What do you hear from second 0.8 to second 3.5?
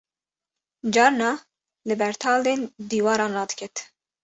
carna li ber taldên diwaran